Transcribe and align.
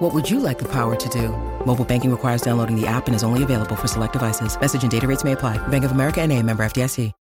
What 0.00 0.14
would 0.14 0.30
you 0.30 0.40
like 0.40 0.58
the 0.58 0.68
power 0.68 0.96
to 0.96 1.08
do? 1.10 1.28
Mobile 1.66 1.84
banking 1.84 2.10
requires 2.10 2.40
downloading 2.40 2.74
the 2.74 2.86
app 2.86 3.06
and 3.06 3.14
is 3.14 3.22
only 3.22 3.42
available 3.42 3.76
for 3.76 3.86
select 3.86 4.14
devices. 4.14 4.58
Message 4.58 4.82
and 4.82 4.90
data 4.90 5.06
rates 5.06 5.24
may 5.24 5.32
apply. 5.32 5.58
Bank 5.68 5.84
of 5.84 5.92
America 5.92 6.22
and 6.22 6.32
a 6.32 6.42
member 6.42 6.64
FDIC. 6.64 7.12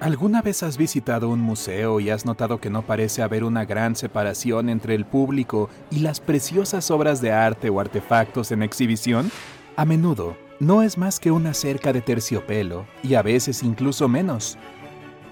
¿Alguna 0.00 0.42
vez 0.42 0.64
has 0.64 0.76
visitado 0.76 1.28
un 1.28 1.40
museo 1.40 2.00
y 2.00 2.10
has 2.10 2.24
notado 2.24 2.58
que 2.58 2.70
no 2.70 2.82
parece 2.82 3.22
haber 3.22 3.44
una 3.44 3.64
gran 3.64 3.94
separación 3.94 4.68
entre 4.68 4.96
el 4.96 5.04
público 5.04 5.70
y 5.92 6.00
las 6.00 6.18
preciosas 6.18 6.90
obras 6.90 7.20
de 7.20 7.30
arte 7.30 7.70
o 7.70 7.78
artefactos 7.78 8.50
en 8.50 8.64
exhibición? 8.64 9.30
A 9.76 9.84
menudo, 9.84 10.36
no 10.58 10.82
es 10.82 10.98
más 10.98 11.20
que 11.20 11.30
una 11.30 11.54
cerca 11.54 11.92
de 11.92 12.00
terciopelo, 12.00 12.84
y 13.04 13.14
a 13.14 13.22
veces 13.22 13.62
incluso 13.62 14.08
menos. 14.08 14.58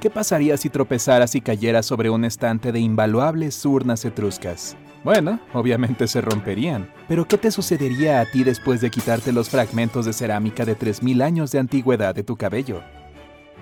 ¿Qué 0.01 0.11
pasaría 0.11 0.57
si 0.57 0.71
tropezaras 0.71 1.35
y 1.35 1.41
cayeras 1.41 1.85
sobre 1.85 2.09
un 2.09 2.25
estante 2.25 2.71
de 2.71 2.79
invaluables 2.79 3.67
urnas 3.67 4.05
etruscas? 4.05 4.77
Bueno, 5.03 5.41
obviamente 5.53 6.07
se 6.07 6.21
romperían, 6.21 6.89
pero 7.09 7.27
¿qué 7.27 7.37
te 7.37 7.51
sucedería 7.51 8.21
a 8.21 8.27
ti 8.27 8.45
después 8.45 8.81
de 8.81 8.91
quitarte 8.91 9.33
los 9.33 9.51
fragmentos 9.51 10.07
de 10.07 10.13
cerámica 10.13 10.65
de 10.65 10.79
3.000 10.79 11.21
años 11.23 11.51
de 11.51 11.59
antigüedad 11.59 12.15
de 12.15 12.23
tu 12.23 12.37
cabello? 12.37 12.81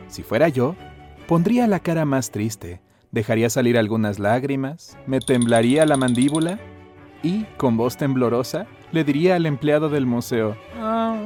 Si 0.08 0.22
fuera 0.22 0.50
yo, 0.50 0.76
pondría 1.26 1.66
la 1.66 1.80
cara 1.80 2.04
más 2.04 2.30
triste, 2.30 2.82
dejaría 3.12 3.48
salir 3.48 3.78
algunas 3.78 4.18
lágrimas, 4.18 4.98
me 5.06 5.20
temblaría 5.20 5.86
la 5.86 5.96
mandíbula 5.96 6.58
y, 7.22 7.44
con 7.56 7.78
voz 7.78 7.96
temblorosa, 7.96 8.66
le 8.92 9.04
diría 9.04 9.36
al 9.36 9.46
empleado 9.46 9.88
del 9.88 10.04
museo, 10.04 10.54
ah, 10.78 11.18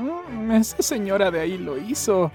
esa 0.52 0.80
señora 0.82 1.32
de 1.32 1.40
ahí 1.40 1.58
lo 1.58 1.76
hizo. 1.78 2.30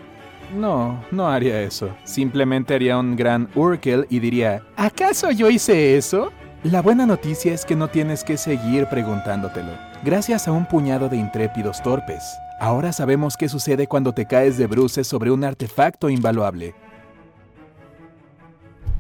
No, 0.56 1.04
no 1.12 1.28
haría 1.28 1.62
eso. 1.62 1.90
Simplemente 2.04 2.76
haría 2.76 2.98
un 2.98 3.16
gran 3.16 3.50
Urkel 3.56 4.06
y 4.10 4.20
diría, 4.20 4.62
¿acaso 4.76 5.32
yo 5.32 5.50
hice 5.50 5.98
eso? 5.98 6.32
La 6.64 6.82
buena 6.82 7.06
noticia 7.06 7.54
es 7.54 7.66
que 7.66 7.76
no 7.76 7.90
tienes 7.90 8.24
que 8.24 8.38
seguir 8.38 8.88
preguntándotelo. 8.88 9.72
Gracias 10.04 10.48
a 10.48 10.52
un 10.52 10.66
puñado 10.66 11.10
de 11.10 11.18
intrépidos 11.18 11.82
torpes, 11.82 12.24
ahora 12.60 12.92
sabemos 12.92 13.38
qué 13.38 13.50
sucede 13.50 13.88
cuando 13.88 14.14
te 14.14 14.26
caes 14.26 14.58
de 14.58 14.68
bruces 14.68 15.08
sobre 15.08 15.32
un 15.32 15.44
artefacto 15.44 16.10
invaluable. 16.10 16.76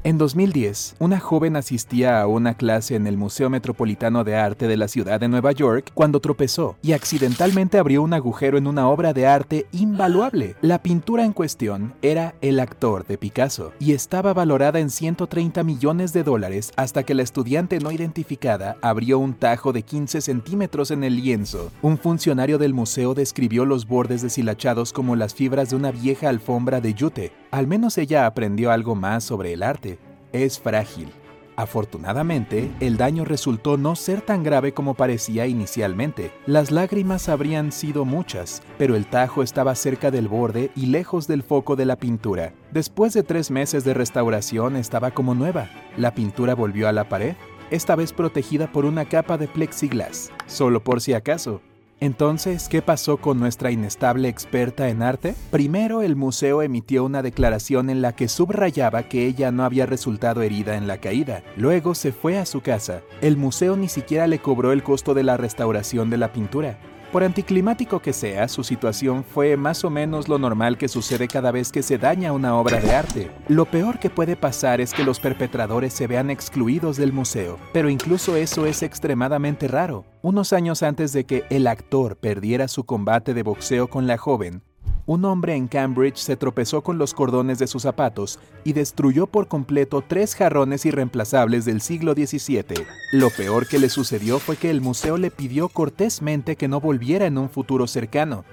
En 0.05 0.19
2010, 0.19 0.97
una 0.99 1.19
joven 1.19 1.55
asistía 1.55 2.21
a 2.21 2.27
una 2.27 2.53
clase 2.53 2.93
en 2.93 3.07
el 3.07 3.17
Museo 3.17 3.49
Metropolitano 3.49 4.23
de 4.23 4.35
Arte 4.35 4.67
de 4.67 4.77
la 4.77 4.87
ciudad 4.87 5.19
de 5.19 5.27
Nueva 5.27 5.51
York 5.51 5.89
cuando 5.95 6.19
tropezó 6.19 6.75
y 6.83 6.91
accidentalmente 6.91 7.79
abrió 7.79 8.03
un 8.03 8.13
agujero 8.13 8.59
en 8.59 8.67
una 8.67 8.87
obra 8.87 9.13
de 9.13 9.25
arte 9.25 9.65
invaluable. 9.71 10.57
La 10.61 10.83
pintura 10.83 11.25
en 11.25 11.33
cuestión 11.33 11.95
era 12.03 12.35
El 12.41 12.59
actor 12.59 13.07
de 13.07 13.17
Picasso 13.17 13.73
y 13.79 13.93
estaba 13.93 14.35
valorada 14.35 14.79
en 14.79 14.91
130 14.91 15.63
millones 15.63 16.13
de 16.13 16.21
dólares 16.21 16.71
hasta 16.75 17.01
que 17.01 17.15
la 17.15 17.23
estudiante 17.23 17.79
no 17.79 17.91
identificada 17.91 18.77
abrió 18.83 19.17
un 19.17 19.33
tajo 19.33 19.73
de 19.73 19.81
15 19.81 20.21
centímetros 20.21 20.91
en 20.91 21.03
el 21.03 21.15
lienzo. 21.15 21.71
Un 21.81 21.97
funcionario 21.97 22.59
del 22.59 22.75
museo 22.75 23.15
describió 23.15 23.65
los 23.65 23.87
bordes 23.87 24.21
deshilachados 24.21 24.93
como 24.93 25.15
las 25.15 25.33
fibras 25.33 25.71
de 25.71 25.77
una 25.77 25.89
vieja 25.89 26.29
alfombra 26.29 26.79
de 26.79 26.93
yute. 26.93 27.31
Al 27.55 27.67
menos 27.67 27.97
ella 27.97 28.25
aprendió 28.25 28.69
algo 28.69 28.95
más 28.95 29.23
sobre 29.23 29.53
el 29.53 29.63
arte 29.63 29.97
es 30.33 30.59
frágil. 30.59 31.09
Afortunadamente, 31.55 32.69
el 32.81 32.97
daño 32.97 33.23
resultó 33.23 33.77
no 33.77 33.95
ser 33.95 34.19
tan 34.19 34.43
grave 34.43 34.73
como 34.73 34.93
parecía 34.93 35.47
inicialmente. 35.47 36.33
Las 36.47 36.69
lágrimas 36.69 37.29
habrían 37.29 37.71
sido 37.71 38.03
muchas, 38.03 38.61
pero 38.77 38.97
el 38.97 39.05
tajo 39.05 39.41
estaba 39.41 39.73
cerca 39.75 40.11
del 40.11 40.27
borde 40.27 40.69
y 40.75 40.87
lejos 40.87 41.27
del 41.27 41.43
foco 41.43 41.77
de 41.77 41.85
la 41.85 41.95
pintura. 41.95 42.51
Después 42.73 43.13
de 43.13 43.23
tres 43.23 43.49
meses 43.51 43.85
de 43.85 43.93
restauración 43.93 44.75
estaba 44.75 45.11
como 45.11 45.33
nueva. 45.33 45.69
La 45.95 46.13
pintura 46.13 46.55
volvió 46.55 46.89
a 46.89 46.91
la 46.91 47.07
pared, 47.07 47.37
esta 47.71 47.95
vez 47.95 48.11
protegida 48.11 48.69
por 48.69 48.83
una 48.83 49.05
capa 49.05 49.37
de 49.37 49.47
plexiglas, 49.47 50.29
solo 50.45 50.83
por 50.83 50.99
si 50.99 51.13
acaso. 51.13 51.61
Entonces, 51.99 52.67
¿qué 52.67 52.81
pasó 52.81 53.17
con 53.17 53.39
nuestra 53.39 53.71
inestable 53.71 54.27
experta 54.27 54.89
en 54.89 55.01
arte? 55.01 55.33
Primero, 55.49 56.01
el 56.01 56.15
museo 56.15 56.61
emitió 56.61 57.05
una 57.05 57.21
declaración 57.21 57.89
en 57.89 58.01
la 58.01 58.13
que 58.13 58.27
subrayaba 58.27 59.03
que 59.03 59.25
ella 59.25 59.51
no 59.51 59.63
había 59.63 59.85
resultado 59.85 60.41
herida 60.41 60.75
en 60.75 60.87
la 60.87 60.97
caída. 60.97 61.43
Luego 61.55 61.95
se 61.95 62.11
fue 62.11 62.37
a 62.37 62.45
su 62.45 62.61
casa. 62.61 63.01
El 63.21 63.37
museo 63.37 63.77
ni 63.77 63.87
siquiera 63.87 64.27
le 64.27 64.39
cobró 64.39 64.71
el 64.71 64.83
costo 64.83 65.13
de 65.13 65.23
la 65.23 65.37
restauración 65.37 66.09
de 66.09 66.17
la 66.17 66.33
pintura. 66.33 66.77
Por 67.15 67.23
anticlimático 67.23 68.01
que 68.01 68.11
sea, 68.11 68.49
su 68.49 68.61
situación 68.65 69.23
fue 69.23 69.55
más 69.55 69.85
o 69.85 69.89
menos 69.89 70.27
lo 70.27 70.37
normal 70.37 70.77
que 70.77 70.89
sucede 70.89 71.29
cada 71.29 71.49
vez 71.49 71.71
que 71.71 71.81
se 71.81 71.97
daña 71.97 72.33
una 72.33 72.57
obra 72.57 72.81
de 72.81 72.93
arte. 72.93 73.31
Lo 73.47 73.63
peor 73.63 73.99
que 73.99 74.09
puede 74.09 74.35
pasar 74.35 74.81
es 74.81 74.93
que 74.93 75.05
los 75.05 75.21
perpetradores 75.21 75.93
se 75.93 76.07
vean 76.07 76.29
excluidos 76.29 76.97
del 76.97 77.13
museo, 77.13 77.57
pero 77.71 77.89
incluso 77.89 78.35
eso 78.35 78.65
es 78.65 78.83
extremadamente 78.83 79.69
raro. 79.69 80.03
Unos 80.23 80.51
años 80.51 80.83
antes 80.83 81.13
de 81.13 81.23
que 81.23 81.45
el 81.49 81.67
actor 81.67 82.17
perdiera 82.17 82.67
su 82.67 82.83
combate 82.83 83.33
de 83.33 83.43
boxeo 83.43 83.87
con 83.87 84.07
la 84.07 84.17
joven, 84.17 84.63
un 85.05 85.23
hombre 85.25 85.55
en 85.55 85.67
Cambridge 85.67 86.17
se 86.17 86.35
tropezó 86.35 86.81
con 86.81 86.97
los 86.97 87.13
cordones 87.13 87.59
de 87.59 87.67
sus 87.67 87.83
zapatos 87.83 88.39
y 88.63 88.73
destruyó 88.73 89.27
por 89.27 89.47
completo 89.47 90.03
tres 90.05 90.35
jarrones 90.35 90.85
irreemplazables 90.85 91.65
del 91.65 91.81
siglo 91.81 92.13
XVII. 92.13 92.85
Lo 93.11 93.29
peor 93.29 93.67
que 93.67 93.77
le 93.77 93.89
sucedió 93.89 94.39
fue 94.39 94.57
que 94.57 94.71
el 94.71 94.81
museo 94.81 95.17
le 95.17 95.29
pidió 95.29 95.69
cortésmente 95.69 96.55
que 96.55 96.67
no 96.67 96.81
volviera 96.81 97.27
en 97.27 97.37
un 97.37 97.49
futuro 97.49 97.85
cercano. 97.85 98.45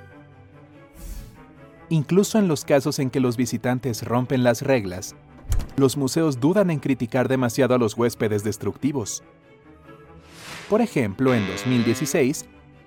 Incluso 1.89 2.39
en 2.39 2.49
los 2.49 2.65
casos 2.65 2.99
en 2.99 3.11
que 3.11 3.21
los 3.21 3.37
visitantes 3.37 4.03
rompen 4.03 4.45
las 4.45 4.63
reglas, 4.63 5.15
los 5.77 5.97
museos 5.97 6.39
dudan 6.39 6.71
en 6.71 6.81
criticar 6.81 7.29
demasiado 7.29 7.75
a 7.75 7.79
los 7.79 7.97
huéspedes 7.97 8.45
destructivos. 8.45 9.23
Por 10.69 10.81
ejemplo, 10.81 11.35
en 11.35 11.47
2016, 11.47 12.47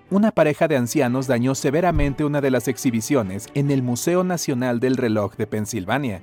una 0.10 0.32
pareja 0.32 0.68
de 0.68 0.78
ancianos 0.78 1.28
dañó 1.28 1.56
severamente 1.56 2.24
una 2.24 2.40
de 2.42 2.52
las 2.52 2.68
exhibiciones 2.68 3.48
en 3.56 3.72
el 3.72 3.82
Museo 3.82 4.24
Nacional 4.24 4.80
del 4.80 4.98
Reloj 4.98 5.36
de 5.36 5.48
Pensilvania. 5.48 6.22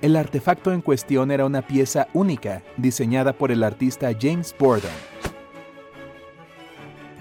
El 0.00 0.16
artefacto 0.16 0.72
en 0.72 0.80
cuestión 0.80 1.30
era 1.30 1.46
una 1.46 1.62
pieza 1.62 2.08
única, 2.12 2.62
diseñada 2.76 3.32
por 3.32 3.52
el 3.52 3.62
artista 3.62 4.10
James 4.20 4.54
Borden. 4.58 4.90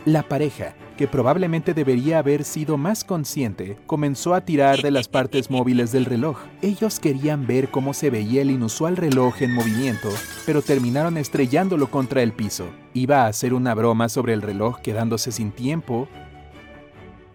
La 0.05 0.23
pareja, 0.23 0.73
que 1.01 1.07
probablemente 1.07 1.73
debería 1.73 2.19
haber 2.19 2.43
sido 2.43 2.77
más 2.77 3.03
consciente, 3.03 3.75
comenzó 3.87 4.35
a 4.35 4.41
tirar 4.41 4.83
de 4.83 4.91
las 4.91 5.07
partes 5.07 5.49
móviles 5.49 5.91
del 5.91 6.05
reloj. 6.05 6.37
Ellos 6.61 6.99
querían 6.99 7.47
ver 7.47 7.69
cómo 7.69 7.95
se 7.95 8.11
veía 8.11 8.43
el 8.43 8.51
inusual 8.51 8.97
reloj 8.97 9.41
en 9.41 9.51
movimiento, 9.51 10.09
pero 10.45 10.61
terminaron 10.61 11.17
estrellándolo 11.17 11.89
contra 11.89 12.21
el 12.21 12.33
piso. 12.33 12.67
Iba 12.93 13.23
a 13.23 13.29
hacer 13.29 13.55
una 13.55 13.73
broma 13.73 14.09
sobre 14.09 14.33
el 14.33 14.43
reloj 14.43 14.79
quedándose 14.81 15.31
sin 15.31 15.49
tiempo, 15.49 16.07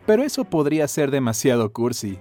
pero 0.06 0.22
eso 0.22 0.44
podría 0.44 0.87
ser 0.87 1.10
demasiado 1.10 1.72
cursi. 1.72 2.21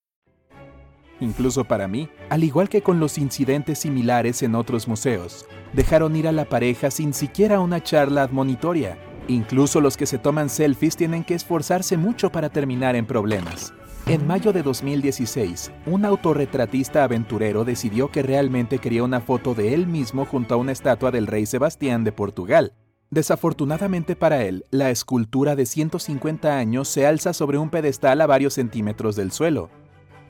Incluso 1.21 1.63
para 1.63 1.87
mí, 1.87 2.09
al 2.29 2.43
igual 2.43 2.67
que 2.67 2.81
con 2.81 2.99
los 2.99 3.17
incidentes 3.17 3.79
similares 3.79 4.43
en 4.43 4.55
otros 4.55 4.87
museos. 4.87 5.45
Dejaron 5.73 6.15
ir 6.15 6.27
a 6.27 6.33
la 6.33 6.45
pareja 6.45 6.91
sin 6.91 7.13
siquiera 7.13 7.61
una 7.61 7.81
charla 7.81 8.23
admonitoria. 8.23 8.97
Incluso 9.27 9.79
los 9.79 9.95
que 9.95 10.05
se 10.05 10.17
toman 10.17 10.49
selfies 10.49 10.97
tienen 10.97 11.23
que 11.23 11.35
esforzarse 11.35 11.95
mucho 11.95 12.31
para 12.31 12.49
terminar 12.49 12.95
en 12.95 13.05
problemas. 13.05 13.73
En 14.07 14.25
mayo 14.27 14.51
de 14.51 14.63
2016, 14.63 15.71
un 15.85 16.05
autorretratista 16.05 17.03
aventurero 17.03 17.63
decidió 17.63 18.09
que 18.09 18.23
realmente 18.23 18.79
quería 18.79 19.03
una 19.03 19.21
foto 19.21 19.53
de 19.53 19.73
él 19.73 19.87
mismo 19.87 20.25
junto 20.25 20.55
a 20.55 20.57
una 20.57 20.71
estatua 20.71 21.11
del 21.11 21.27
rey 21.27 21.45
Sebastián 21.45 22.03
de 22.03 22.11
Portugal. 22.11 22.73
Desafortunadamente 23.11 24.15
para 24.15 24.43
él, 24.43 24.65
la 24.71 24.89
escultura 24.89 25.55
de 25.55 25.65
150 25.65 26.57
años 26.57 26.87
se 26.87 27.05
alza 27.05 27.33
sobre 27.33 27.57
un 27.57 27.69
pedestal 27.69 28.21
a 28.21 28.25
varios 28.25 28.53
centímetros 28.53 29.15
del 29.15 29.31
suelo. 29.31 29.69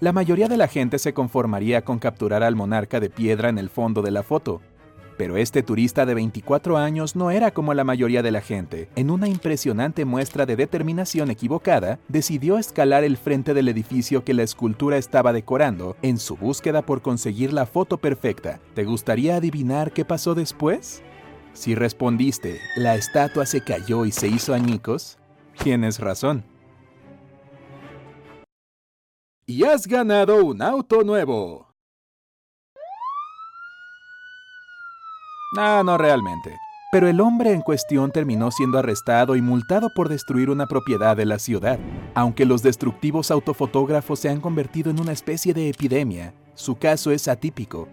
La 0.02 0.14
mayoría 0.14 0.48
de 0.48 0.58
la 0.58 0.68
gente 0.68 0.98
se 0.98 1.14
conformaría 1.14 1.84
con 1.84 2.00
capturar 2.00 2.42
al 2.42 2.56
monarca 2.56 3.00
de 3.00 3.12
piedra 3.12 3.50
en 3.50 3.60
el 3.60 3.70
fondo 3.70 4.02
de 4.02 4.10
la 4.10 4.24
foto, 4.24 4.60
pero 5.16 5.38
este 5.38 5.62
turista 5.62 6.08
de 6.08 6.16
24 6.16 6.76
años 6.80 7.16
no 7.16 7.30
era 7.30 7.52
como 7.52 7.76
la 7.76 7.84
mayoría 7.84 8.24
de 8.24 8.32
la 8.32 8.42
gente. 8.42 8.90
En 8.96 9.12
una 9.12 9.28
impresionante 9.28 10.04
muestra 10.04 10.48
de 10.48 10.56
determinación 10.56 11.30
equivocada, 11.30 12.00
decidió 12.08 12.58
escalar 12.58 13.04
el 13.04 13.16
frente 13.16 13.54
del 13.54 13.68
edificio 13.68 14.24
que 14.24 14.34
la 14.34 14.42
escultura 14.42 14.98
estaba 14.98 15.34
decorando 15.34 15.96
en 16.02 16.18
su 16.18 16.36
búsqueda 16.36 16.82
por 16.82 17.04
conseguir 17.04 17.54
la 17.54 17.68
foto 17.68 18.00
perfecta. 18.00 18.60
¿Te 18.74 18.86
gustaría 18.86 19.36
adivinar 19.36 19.92
qué 19.92 20.04
pasó 20.04 20.34
después? 20.34 21.04
Si 21.54 21.76
respondiste, 21.76 22.60
la 22.76 22.96
estatua 22.96 23.46
se 23.46 23.62
cayó 23.62 24.06
y 24.06 24.12
se 24.12 24.30
hizo 24.30 24.56
añicos, 24.56 25.20
tienes 25.62 26.00
razón. 26.00 26.51
Y 29.46 29.64
has 29.64 29.88
ganado 29.88 30.46
un 30.46 30.62
auto 30.62 31.04
nuevo. 31.04 31.68
Ah, 35.58 35.82
no 35.84 35.98
realmente. 35.98 36.58
Pero 36.92 37.08
el 37.08 37.20
hombre 37.20 37.52
en 37.52 37.62
cuestión 37.62 38.12
terminó 38.12 38.52
siendo 38.52 38.78
arrestado 38.78 39.36
y 39.36 39.42
multado 39.42 39.90
por 39.96 40.10
destruir 40.10 40.50
una 40.50 40.68
propiedad 40.68 41.18
de 41.18 41.26
la 41.26 41.40
ciudad. 41.40 41.80
Aunque 42.14 42.46
los 42.46 42.62
destructivos 42.64 43.32
autofotógrafos 43.32 44.20
se 44.20 44.30
han 44.30 44.42
convertido 44.42 44.92
en 44.92 45.00
una 45.00 45.14
especie 45.14 45.54
de 45.54 45.70
epidemia, 45.70 46.34
su 46.54 46.76
caso 46.76 47.12
es 47.12 47.28
atípico. 47.28 47.88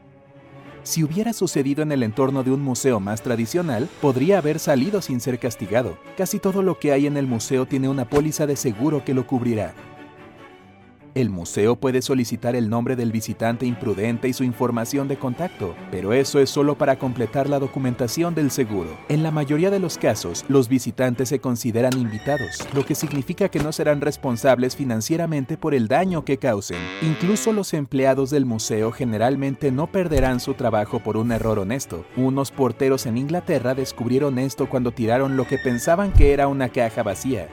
Si 0.83 1.05
hubiera 1.05 1.33
sucedido 1.33 1.83
en 1.83 1.93
el 1.93 2.03
entorno 2.03 2.43
de 2.43 2.51
un 2.51 2.63
museo 2.63 3.01
más 3.01 3.23
tradicional, 3.23 3.89
podría 4.01 4.39
haber 4.39 4.59
salido 4.59 5.01
sin 5.01 5.21
ser 5.21 5.39
castigado. 5.39 5.99
Casi 6.17 6.39
todo 6.39 6.63
lo 6.63 6.79
que 6.79 6.93
hay 6.93 7.07
en 7.07 7.17
el 7.17 7.27
museo 7.27 7.67
tiene 7.67 7.89
una 7.89 8.09
póliza 8.09 8.47
de 8.47 8.57
seguro 8.57 9.05
que 9.05 9.15
lo 9.15 9.27
cubrirá. 9.27 9.75
El 11.15 11.31
museo 11.31 11.77
puede 11.77 12.03
solicitar 12.03 12.55
el 12.55 12.69
nombre 12.69 12.95
del 12.95 13.13
visitante 13.13 13.67
imprudente 13.67 14.29
y 14.29 14.33
su 14.33 14.45
información 14.45 15.09
de 15.09 15.17
contacto, 15.17 15.75
pero 15.91 16.13
eso 16.13 16.39
es 16.39 16.51
solo 16.51 16.77
para 16.77 16.99
completar 16.99 17.49
la 17.49 17.59
documentación 17.59 18.35
del 18.35 18.51
seguro. 18.51 18.97
En 19.09 19.23
la 19.23 19.31
mayoría 19.31 19.71
de 19.71 19.81
los 19.81 19.99
casos, 19.99 20.45
los 20.49 20.69
visitantes 20.69 21.29
se 21.29 21.41
consideran 21.41 21.99
invitados, 21.99 22.67
lo 22.75 22.85
que 22.85 22.95
significa 22.95 23.49
que 23.49 23.61
no 23.61 23.73
serán 23.73 24.01
responsables 24.01 24.77
financieramente 24.77 25.57
por 25.57 25.75
el 25.75 25.89
daño 25.89 26.25
que 26.25 26.39
causen. 26.39 26.79
Incluso 27.03 27.53
los 27.53 27.75
empleados 27.75 28.31
del 28.31 28.45
museo 28.45 28.93
generalmente 28.93 29.73
no 29.73 29.87
perderán 29.87 30.41
su 30.41 30.55
trabajo 30.55 31.01
por 31.01 31.17
un 31.17 31.33
error 31.33 31.59
honesto. 31.59 32.05
Unos 32.17 32.51
porteros 32.51 33.07
en 33.07 33.17
Inglaterra 33.17 33.75
descubrieron 33.75 34.39
esto 34.39 34.69
cuando 34.69 34.93
tiraron 34.93 35.37
lo 35.37 35.47
que 35.47 35.59
pensaban 35.59 36.13
que 36.13 36.33
era 36.33 36.49
una 36.49 36.69
caja 36.69 37.03
vacía. 37.03 37.49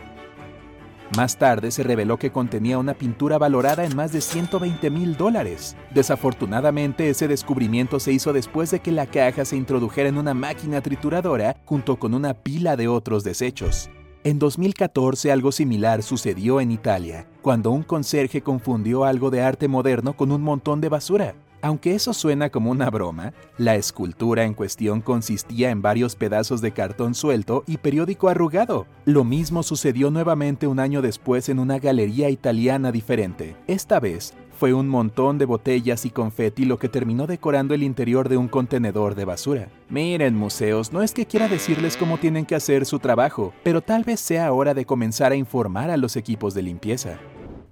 Más 1.15 1.37
tarde 1.37 1.69
se 1.71 1.83
reveló 1.83 2.17
que 2.17 2.31
contenía 2.31 2.79
una 2.79 2.95
pintura 2.95 3.37
valorada 3.37 3.85
en 3.85 3.95
más 3.95 4.11
de 4.11 4.21
120 4.21 4.89
mil 4.89 5.15
dólares. 5.15 5.77
Desafortunadamente, 5.93 7.09
ese 7.09 7.27
descubrimiento 7.27 7.99
se 7.99 8.11
hizo 8.11 8.33
después 8.33 8.71
de 8.71 8.79
que 8.79 8.91
la 8.91 9.05
caja 9.05 9.45
se 9.45 9.55
introdujera 9.55 10.09
en 10.09 10.17
una 10.17 10.33
máquina 10.33 10.81
trituradora 10.81 11.57
junto 11.65 11.97
con 11.97 12.13
una 12.13 12.33
pila 12.33 12.75
de 12.75 12.87
otros 12.87 13.23
desechos. 13.23 13.89
En 14.23 14.39
2014 14.39 15.31
algo 15.31 15.51
similar 15.51 16.01
sucedió 16.01 16.59
en 16.59 16.71
Italia, 16.71 17.27
cuando 17.43 17.69
un 17.69 17.83
conserje 17.83 18.41
confundió 18.41 19.03
algo 19.03 19.29
de 19.29 19.43
arte 19.43 19.67
moderno 19.67 20.17
con 20.17 20.31
un 20.31 20.41
montón 20.41 20.81
de 20.81 20.89
basura. 20.89 21.35
Aunque 21.65 21.95
eso 21.95 22.13
suena 22.13 22.51
como 22.51 22.69
una 22.69 22.91
broma, 22.91 23.33
la 23.57 23.73
escultura 23.73 24.43
en 24.43 24.53
cuestión 24.53 25.01
consistía 25.01 25.71
en 25.71 25.81
varios 25.81 26.15
pedazos 26.15 26.61
de 26.61 26.73
cartón 26.73 27.15
suelto 27.15 27.63
y 27.65 27.77
periódico 27.77 28.29
arrugado. 28.29 28.85
Lo 29.05 29.23
mismo 29.23 29.63
sucedió 29.63 30.11
nuevamente 30.11 30.67
un 30.67 30.79
año 30.79 31.01
después 31.01 31.49
en 31.49 31.57
una 31.57 31.79
galería 31.79 32.29
italiana 32.29 32.91
diferente. 32.91 33.55
Esta 33.65 33.99
vez 33.99 34.35
fue 34.55 34.75
un 34.75 34.87
montón 34.87 35.39
de 35.39 35.45
botellas 35.45 36.05
y 36.05 36.11
confeti 36.11 36.65
lo 36.65 36.77
que 36.77 36.87
terminó 36.87 37.25
decorando 37.25 37.73
el 37.73 37.81
interior 37.81 38.29
de 38.29 38.37
un 38.37 38.47
contenedor 38.47 39.15
de 39.15 39.25
basura. 39.25 39.69
Miren, 39.89 40.35
museos, 40.35 40.93
no 40.93 41.01
es 41.01 41.13
que 41.13 41.25
quiera 41.25 41.47
decirles 41.47 41.97
cómo 41.97 42.19
tienen 42.19 42.45
que 42.45 42.53
hacer 42.53 42.85
su 42.85 42.99
trabajo, 42.99 43.53
pero 43.63 43.81
tal 43.81 44.03
vez 44.03 44.19
sea 44.19 44.53
hora 44.53 44.75
de 44.75 44.85
comenzar 44.85 45.31
a 45.31 45.35
informar 45.35 45.89
a 45.89 45.97
los 45.97 46.15
equipos 46.15 46.53
de 46.53 46.61
limpieza. 46.61 47.17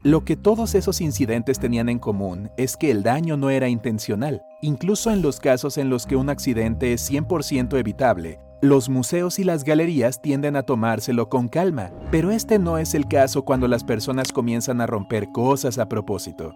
Lo 0.04 0.26
que 0.26 0.36
todos 0.36 0.76
esos 0.76 1.00
incidentes 1.00 1.60
tenían 1.60 1.88
en 1.88 1.98
común 1.98 2.52
es 2.58 2.76
que 2.76 2.92
el 2.92 3.04
daño 3.04 3.38
no 3.38 3.50
era 3.50 3.70
intencional. 3.70 4.44
Incluso 4.62 5.12
en 5.12 5.22
los 5.22 5.40
casos 5.40 5.78
en 5.78 5.90
los 5.90 6.06
que 6.06 6.18
un 6.18 6.30
accidente 6.30 6.92
es 6.92 7.10
100% 7.10 7.80
evitable, 7.80 8.42
los 8.60 8.90
museos 8.90 9.40
y 9.40 9.46
las 9.46 9.64
galerías 9.64 10.22
tienden 10.22 10.58
a 10.58 10.64
tomárselo 10.64 11.30
con 11.30 11.48
calma, 11.48 11.92
pero 12.12 12.32
este 12.32 12.60
no 12.60 12.78
es 12.78 12.96
el 12.96 13.08
caso 13.08 13.46
cuando 13.46 13.70
las 13.70 13.86
personas 13.86 14.34
comienzan 14.34 14.82
a 14.82 14.88
romper 14.88 15.32
cosas 15.32 15.78
a 15.78 15.88
propósito. 15.88 16.54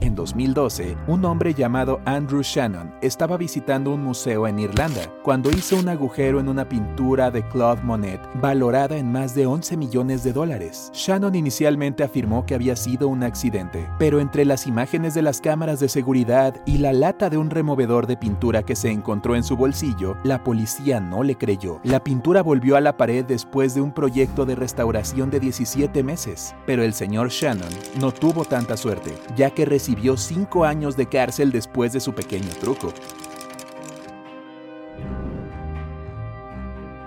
En 0.00 0.16
2012, 0.16 0.96
un 1.06 1.24
hombre 1.24 1.54
llamado 1.54 2.00
Andrew 2.04 2.42
Shannon 2.42 2.92
estaba 3.02 3.36
visitando 3.36 3.92
un 3.92 4.02
museo 4.02 4.48
en 4.48 4.58
Irlanda 4.58 5.02
cuando 5.22 5.50
hizo 5.50 5.76
un 5.76 5.88
agujero 5.88 6.40
en 6.40 6.48
una 6.48 6.68
pintura 6.68 7.30
de 7.30 7.46
Claude 7.48 7.82
Monet 7.82 8.20
valorada 8.40 8.96
en 8.96 9.12
más 9.12 9.34
de 9.34 9.46
11 9.46 9.76
millones 9.76 10.24
de 10.24 10.32
dólares. 10.32 10.90
Shannon 10.92 11.34
inicialmente 11.34 12.02
afirmó 12.02 12.44
que 12.44 12.54
había 12.54 12.74
sido 12.74 13.06
un 13.06 13.22
accidente, 13.22 13.88
pero 13.98 14.20
entre 14.20 14.44
las 14.44 14.66
imágenes 14.66 15.14
de 15.14 15.22
las 15.22 15.40
cámaras 15.40 15.78
de 15.78 15.88
seguridad 15.88 16.56
y 16.66 16.78
la 16.78 16.92
lata 16.92 17.30
de 17.30 17.36
un 17.36 17.50
removedor 17.50 18.06
de 18.06 18.16
pintura 18.16 18.64
que 18.64 18.74
se 18.74 18.90
encontró 18.90 19.36
en 19.36 19.44
su 19.44 19.56
bolsillo, 19.56 20.16
la 20.24 20.42
policía 20.42 21.00
no 21.00 21.22
le 21.22 21.36
creyó. 21.36 21.80
La 21.84 22.02
pintura 22.02 22.42
volvió 22.42 22.76
a 22.76 22.80
la 22.80 22.96
pared 22.96 23.24
después 23.24 23.74
de 23.74 23.80
un 23.80 23.92
proyecto 23.92 24.46
de 24.46 24.56
restauración 24.56 25.30
de 25.30 25.38
17 25.38 26.02
meses, 26.02 26.54
pero 26.66 26.82
el 26.82 26.92
señor 26.92 27.28
Shannon 27.28 27.72
no 28.00 28.12
tuvo 28.12 28.44
tanta 28.44 28.76
suerte, 28.76 29.14
ya 29.36 29.50
que 29.50 29.64
recibió 29.82 30.16
cinco 30.16 30.64
años 30.64 30.96
de 30.96 31.06
cárcel 31.06 31.50
después 31.50 31.92
de 31.92 31.98
su 31.98 32.14
pequeño 32.14 32.50
truco. 32.60 32.94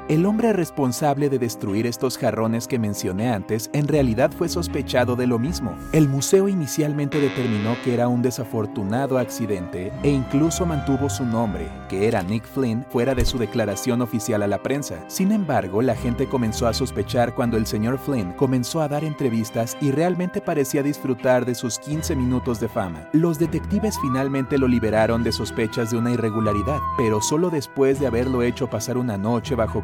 El 0.07 0.27
hombre 0.27 0.53
responsable 0.53 1.29
de 1.29 1.39
destruir 1.39 1.87
estos 1.87 2.19
jarrones 2.19 2.67
que 2.67 2.77
mencioné 2.77 3.33
antes 3.33 3.71
en 3.73 3.87
realidad 3.87 4.29
fue 4.31 4.47
sospechado 4.47 5.15
de 5.15 5.25
lo 5.25 5.39
mismo. 5.39 5.75
El 5.93 6.07
museo 6.07 6.47
inicialmente 6.47 7.19
determinó 7.19 7.75
que 7.83 7.95
era 7.95 8.07
un 8.07 8.21
desafortunado 8.21 9.17
accidente 9.17 9.91
e 10.03 10.11
incluso 10.11 10.63
mantuvo 10.67 11.09
su 11.09 11.25
nombre, 11.25 11.67
que 11.89 12.07
era 12.07 12.21
Nick 12.21 12.45
Flynn, 12.45 12.85
fuera 12.91 13.15
de 13.15 13.25
su 13.25 13.39
declaración 13.39 14.03
oficial 14.03 14.43
a 14.43 14.47
la 14.47 14.61
prensa. 14.61 15.03
Sin 15.07 15.31
embargo, 15.31 15.81
la 15.81 15.95
gente 15.95 16.27
comenzó 16.27 16.67
a 16.67 16.75
sospechar 16.75 17.33
cuando 17.33 17.57
el 17.57 17.65
señor 17.65 17.97
Flynn 17.97 18.33
comenzó 18.33 18.83
a 18.83 18.87
dar 18.87 19.03
entrevistas 19.03 19.75
y 19.81 19.89
realmente 19.89 20.39
parecía 20.39 20.83
disfrutar 20.83 21.47
de 21.47 21.55
sus 21.55 21.79
15 21.79 22.15
minutos 22.15 22.59
de 22.59 22.67
fama. 22.67 23.09
Los 23.11 23.39
detectives 23.39 23.97
finalmente 24.03 24.59
lo 24.59 24.67
liberaron 24.67 25.23
de 25.23 25.31
sospechas 25.31 25.89
de 25.89 25.97
una 25.97 26.11
irregularidad, 26.11 26.77
pero 26.95 27.21
solo 27.21 27.49
después 27.49 27.99
de 27.99 28.05
haberlo 28.05 28.43
hecho 28.43 28.69
pasar 28.69 28.99
una 28.99 29.17
noche 29.17 29.55
bajo 29.55 29.83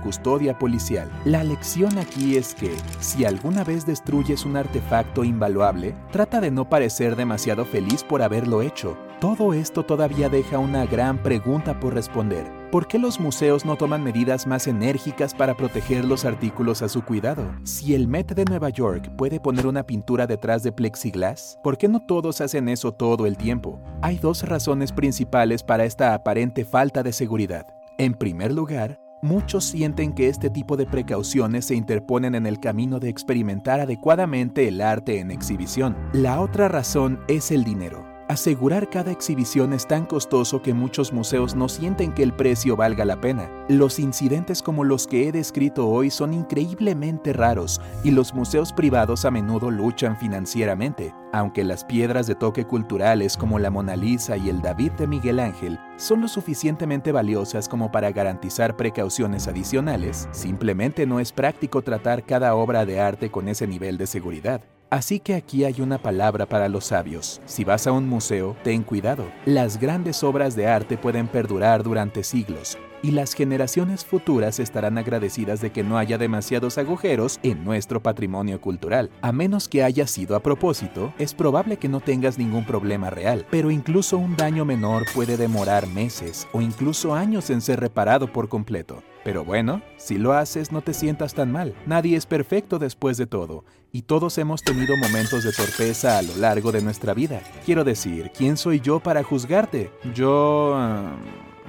policial. 0.60 1.10
La 1.26 1.44
lección 1.44 1.98
aquí 1.98 2.38
es 2.38 2.56
que, 2.56 2.76
si 3.00 3.26
alguna 3.26 3.64
vez 3.64 3.86
destruyes 3.86 4.46
un 4.46 4.58
artefacto 4.58 5.24
invaluable, 5.24 5.96
trata 6.12 6.42
de 6.42 6.52
no 6.52 6.70
parecer 6.70 7.16
demasiado 7.16 7.66
feliz 7.66 8.04
por 8.04 8.22
haberlo 8.22 8.62
hecho. 8.62 8.98
Todo 9.20 9.54
esto 9.54 9.84
todavía 9.84 10.30
deja 10.30 10.58
una 10.58 10.86
gran 10.86 11.22
pregunta 11.22 11.80
por 11.80 11.94
responder. 11.94 12.62
¿Por 12.72 12.88
qué 12.88 12.98
los 12.98 13.20
museos 13.20 13.66
no 13.66 13.76
toman 13.76 14.04
medidas 14.04 14.48
más 14.48 14.66
enérgicas 14.66 15.36
para 15.36 15.56
proteger 15.56 16.06
los 16.06 16.26
artículos 16.26 16.82
a 16.82 16.90
su 16.90 17.04
cuidado? 17.04 17.44
Si 17.64 17.94
el 17.94 18.08
Met 18.08 18.34
de 18.34 18.46
Nueva 18.46 18.70
York 18.70 19.12
puede 19.18 19.40
poner 19.40 19.68
una 19.68 19.86
pintura 19.86 20.26
detrás 20.26 20.64
de 20.64 20.72
plexiglas, 20.72 21.60
¿por 21.62 21.78
qué 21.78 21.88
no 21.88 22.00
todos 22.00 22.42
hacen 22.42 22.70
eso 22.70 22.94
todo 22.94 23.28
el 23.28 23.38
tiempo? 23.38 23.80
Hay 24.02 24.18
dos 24.18 24.42
razones 24.48 24.92
principales 24.92 25.62
para 25.64 25.86
esta 25.86 26.14
aparente 26.14 26.66
falta 26.66 27.04
de 27.04 27.14
seguridad. 27.14 27.68
En 27.98 28.14
primer 28.14 28.52
lugar, 28.54 29.00
Muchos 29.24 29.66
sienten 29.66 30.14
que 30.14 30.30
este 30.30 30.50
tipo 30.50 30.78
de 30.78 30.88
precauciones 30.88 31.66
se 31.66 31.76
interponen 31.76 32.34
en 32.34 32.48
el 32.48 32.60
camino 32.60 33.00
de 33.00 33.10
experimentar 33.10 33.80
adecuadamente 33.80 34.68
el 34.68 34.82
arte 34.82 35.20
en 35.20 35.30
exhibición. 35.30 35.96
La 36.12 36.42
otra 36.42 36.68
razón 36.68 37.20
es 37.28 37.52
el 37.52 37.64
dinero. 37.64 38.11
Asegurar 38.32 38.90
cada 38.90 39.12
exhibición 39.12 39.74
es 39.74 39.86
tan 39.86 40.06
costoso 40.06 40.62
que 40.62 40.74
muchos 40.74 41.12
museos 41.12 41.54
no 41.54 41.68
sienten 41.68 42.14
que 42.14 42.24
el 42.24 42.32
precio 42.32 42.78
valga 42.78 43.04
la 43.04 43.20
pena. 43.20 43.50
Los 43.68 44.00
incidentes 44.00 44.62
como 44.64 44.86
los 44.86 45.06
que 45.06 45.28
he 45.28 45.34
descrito 45.34 45.90
hoy 45.90 46.10
son 46.10 46.34
increíblemente 46.34 47.34
raros 47.34 47.82
y 48.06 48.12
los 48.12 48.34
museos 48.34 48.72
privados 48.72 49.26
a 49.26 49.32
menudo 49.32 49.70
luchan 49.70 50.16
financieramente. 50.16 51.14
Aunque 51.34 51.66
las 51.66 51.84
piedras 51.84 52.26
de 52.26 52.36
toque 52.36 52.64
culturales 52.64 53.36
como 53.36 53.60
la 53.60 53.70
Mona 53.70 53.98
Lisa 53.98 54.38
y 54.38 54.48
el 54.48 54.62
David 54.62 54.94
de 54.94 55.08
Miguel 55.08 55.38
Ángel 55.38 55.78
son 55.98 56.22
lo 56.22 56.30
suficientemente 56.30 57.12
valiosas 57.12 57.68
como 57.68 57.92
para 57.92 58.14
garantizar 58.14 58.78
precauciones 58.78 59.50
adicionales, 59.50 60.30
simplemente 60.32 61.06
no 61.06 61.20
es 61.20 61.34
práctico 61.34 61.82
tratar 61.82 62.24
cada 62.24 62.56
obra 62.56 62.86
de 62.86 63.02
arte 63.02 63.30
con 63.30 63.50
ese 63.50 63.68
nivel 63.68 63.98
de 63.98 64.08
seguridad. 64.08 64.62
Así 64.92 65.22
que 65.22 65.36
aquí 65.36 65.64
hay 65.64 65.80
una 65.80 66.00
palabra 66.00 66.46
para 66.46 66.68
los 66.68 66.88
sabios. 66.88 67.42
Si 67.46 67.64
vas 67.64 67.88
a 67.88 67.94
un 67.94 68.10
museo, 68.10 68.58
ten 68.62 68.84
cuidado. 68.84 69.32
Las 69.46 69.80
grandes 69.80 70.22
obras 70.22 70.54
de 70.54 70.68
arte 70.68 70.98
pueden 70.98 71.30
perdurar 71.30 71.82
durante 71.82 72.26
siglos, 72.26 72.78
y 73.04 73.12
las 73.12 73.34
generaciones 73.34 74.06
futuras 74.06 74.60
estarán 74.60 74.98
agradecidas 74.98 75.62
de 75.62 75.72
que 75.72 75.84
no 75.84 75.98
haya 75.98 76.18
demasiados 76.18 76.78
agujeros 76.78 77.40
en 77.44 77.64
nuestro 77.64 78.02
patrimonio 78.02 78.62
cultural. 78.62 79.10
A 79.22 79.32
menos 79.32 79.68
que 79.68 79.84
haya 79.84 80.08
sido 80.08 80.36
a 80.36 80.42
propósito, 80.42 81.14
es 81.18 81.34
probable 81.34 81.78
que 81.78 81.90
no 81.90 82.00
tengas 82.00 82.38
ningún 82.38 82.66
problema 82.66 83.10
real, 83.10 83.46
pero 83.50 83.72
incluso 83.72 84.18
un 84.18 84.36
daño 84.36 84.66
menor 84.66 85.06
puede 85.14 85.38
demorar 85.38 85.88
meses 85.88 86.48
o 86.54 86.62
incluso 86.62 87.14
años 87.14 87.50
en 87.50 87.62
ser 87.62 87.80
reparado 87.80 88.32
por 88.32 88.50
completo. 88.50 89.04
Pero 89.24 89.46
bueno, 89.46 89.82
si 89.98 90.18
lo 90.18 90.34
haces 90.34 90.72
no 90.72 90.82
te 90.82 90.94
sientas 90.94 91.34
tan 91.34 91.52
mal. 91.52 91.76
Nadie 91.86 92.18
es 92.18 92.26
perfecto 92.26 92.80
después 92.80 93.18
de 93.18 93.28
todo, 93.28 93.66
y 93.92 94.04
todos 94.04 94.38
hemos 94.38 94.64
tenido 94.64 94.98
momentos 94.98 95.44
de 95.44 95.52
torpeza 95.52 96.18
a 96.18 96.22
lo 96.22 96.36
largo 96.38 96.72
de 96.72 96.82
nuestra 96.82 97.14
vida. 97.14 97.42
Quiero 97.66 97.84
decir, 97.84 98.32
¿quién 98.36 98.58
soy 98.58 98.80
yo 98.80 99.00
para 99.00 99.24
juzgarte? 99.24 99.92
Yo... 100.16 100.74
ah, 100.76 101.16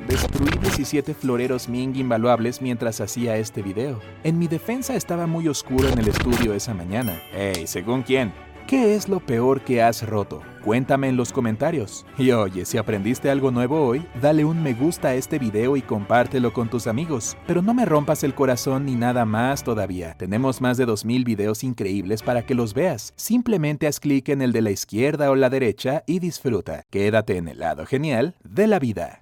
Destruí 0.07 0.51
17 0.61 1.15
floreros 1.15 1.69
Ming 1.69 1.95
invaluables 1.97 2.61
mientras 2.61 3.01
hacía 3.01 3.37
este 3.37 3.63
video. 3.63 4.01
En 4.25 4.39
mi 4.39 4.49
defensa 4.49 4.97
estaba 4.97 5.27
muy 5.27 5.49
oscuro 5.49 5.89
en 5.89 5.99
el 5.99 6.09
estudio 6.09 6.55
esa 6.55 6.75
mañana. 6.75 7.21
Hey, 7.33 7.67
¿según 7.67 8.03
quién? 8.03 8.33
¿Qué 8.67 8.95
es 8.95 9.09
lo 9.09 9.21
peor 9.21 9.61
que 9.61 9.83
has 9.83 10.07
roto? 10.07 10.43
Cuéntame 10.65 11.09
en 11.09 11.17
los 11.17 11.33
comentarios. 11.33 12.07
Y 12.17 12.31
oye, 12.31 12.65
si 12.65 12.79
aprendiste 12.79 13.29
algo 13.29 13.51
nuevo 13.51 13.85
hoy, 13.85 14.07
dale 14.21 14.45
un 14.45 14.63
me 14.63 14.73
gusta 14.73 15.09
a 15.09 15.15
este 15.15 15.39
video 15.39 15.77
y 15.77 15.83
compártelo 15.83 16.53
con 16.53 16.71
tus 16.71 16.87
amigos. 16.87 17.37
Pero 17.47 17.63
no 17.63 17.75
me 17.75 17.85
rompas 17.85 18.25
el 18.25 18.35
corazón 18.35 18.87
ni 18.87 18.95
nada 18.95 19.25
más 19.25 19.63
todavía. 19.63 20.15
Tenemos 20.15 20.61
más 20.61 20.79
de 20.79 20.87
2000 20.87 21.25
videos 21.25 21.65
increíbles 21.65 22.23
para 22.23 22.47
que 22.47 22.55
los 22.55 22.75
veas. 22.75 23.13
Simplemente 23.17 23.87
haz 23.87 24.01
clic 24.01 24.29
en 24.31 24.41
el 24.41 24.53
de 24.53 24.63
la 24.63 24.71
izquierda 24.71 25.31
o 25.31 25.35
la 25.35 25.51
derecha 25.51 26.03
y 26.07 26.19
disfruta. 26.21 26.85
Quédate 26.91 27.37
en 27.37 27.49
el 27.49 27.59
lado 27.59 27.85
genial 27.85 28.37
de 28.43 28.67
la 28.69 28.79
vida. 28.79 29.22